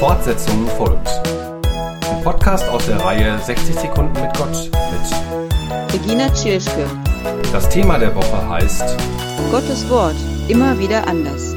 Fortsetzung 0.00 0.66
folgt. 0.78 1.08
Ein 1.66 2.24
Podcast 2.24 2.66
aus 2.70 2.86
der 2.86 2.96
Reihe 3.04 3.38
60 3.38 3.74
Sekunden 3.74 4.18
mit 4.18 4.34
Gott 4.34 4.70
mit 4.72 5.92
Regina 5.92 6.32
Tschirschke. 6.32 6.88
Das 7.52 7.68
Thema 7.68 7.98
der 7.98 8.16
Woche 8.16 8.48
heißt 8.48 8.96
Gottes 9.50 9.90
Wort. 9.90 10.16
Immer 10.48 10.78
wieder 10.78 11.06
anders. 11.06 11.54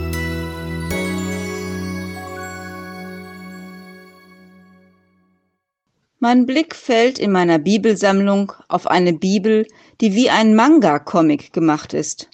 Mein 6.20 6.46
Blick 6.46 6.76
fällt 6.76 7.20
in 7.20 7.32
meiner 7.32 7.60
Bibelsammlung 7.60 8.52
auf 8.68 8.88
eine 8.88 9.14
Bibel, 9.14 9.66
die 10.02 10.16
wie 10.16 10.30
ein 10.30 10.54
Manga-Comic 10.54 11.54
gemacht 11.54 11.94
ist. 11.94 12.30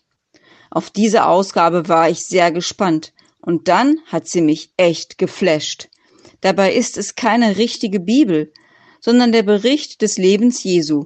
Auf 0.71 0.89
diese 0.89 1.27
Ausgabe 1.27 1.87
war 1.87 2.09
ich 2.09 2.25
sehr 2.25 2.51
gespannt 2.51 3.13
und 3.41 3.67
dann 3.67 3.99
hat 4.07 4.27
sie 4.27 4.41
mich 4.41 4.73
echt 4.75 5.19
geflasht. 5.19 5.87
Dabei 6.41 6.73
ist 6.73 6.97
es 6.97 7.15
keine 7.15 7.57
richtige 7.57 7.99
Bibel, 7.99 8.51
sondern 9.01 9.31
der 9.31 9.43
Bericht 9.43 10.01
des 10.01 10.17
Lebens 10.17 10.63
Jesu. 10.63 11.05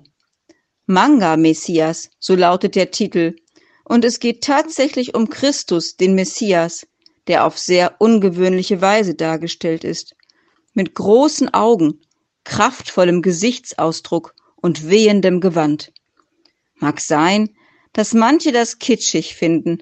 Manga 0.86 1.38
Messias, 1.38 2.10
so 2.20 2.36
lautet 2.36 2.76
der 2.76 2.92
Titel, 2.92 3.36
und 3.86 4.06
es 4.06 4.20
geht 4.20 4.44
tatsächlich 4.44 5.16
um 5.16 5.30
Christus, 5.30 5.98
den 5.98 6.16
Messias, 6.16 6.88
der 7.28 7.46
auf 7.46 7.58
sehr 7.58 7.96
ungewöhnliche 8.00 8.82
Weise 8.82 9.16
dargestellt 9.16 9.84
ist, 9.84 10.16
mit 10.74 10.94
großen 10.94 11.54
Augen 11.54 12.02
kraftvollem 12.44 13.22
Gesichtsausdruck 13.22 14.36
und 14.56 14.90
wehendem 14.90 15.40
Gewand. 15.40 15.94
Mag 16.76 17.00
sein, 17.00 17.56
dass 17.94 18.14
manche 18.14 18.52
das 18.52 18.80
kitschig 18.80 19.36
finden, 19.36 19.80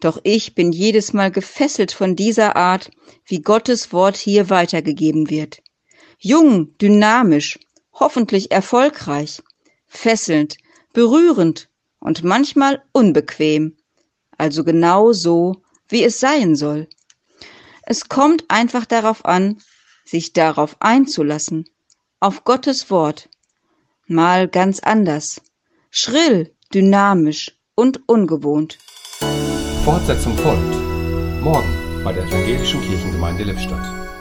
doch 0.00 0.20
ich 0.22 0.54
bin 0.54 0.72
jedes 0.72 1.12
Mal 1.12 1.30
gefesselt 1.30 1.92
von 1.92 2.14
dieser 2.14 2.56
Art, 2.56 2.90
wie 3.26 3.42
Gottes 3.42 3.92
Wort 3.92 4.16
hier 4.16 4.48
weitergegeben 4.50 5.28
wird. 5.30 5.60
Jung, 6.18 6.76
dynamisch, 6.78 7.58
hoffentlich 7.92 8.50
erfolgreich, 8.50 9.42
fesselnd, 9.86 10.56
berührend 10.92 11.68
und 12.00 12.24
manchmal 12.24 12.82
unbequem. 12.92 13.76
Also 14.36 14.64
genau 14.64 15.12
so, 15.12 15.62
wie 15.88 16.04
es 16.04 16.20
sein 16.20 16.54
soll. 16.54 16.88
Es 17.82 18.08
kommt 18.08 18.44
einfach 18.48 18.84
darauf 18.84 19.24
an, 19.24 19.60
sich 20.04 20.32
darauf 20.32 20.76
einzulassen 20.80 21.68
auf 22.20 22.44
Gottes 22.44 22.90
Wort. 22.90 23.28
Mal 24.06 24.48
ganz 24.48 24.80
anders. 24.80 25.40
Schrill, 25.90 26.54
dynamisch 26.72 27.52
und 27.74 28.08
ungewohnt. 28.08 28.78
Fortsetzung 29.88 30.36
folgt. 30.36 30.76
Morgen 31.40 32.04
bei 32.04 32.12
der 32.12 32.24
Evangelischen 32.24 32.82
Kirchengemeinde 32.82 33.44
Lippstadt. 33.44 34.17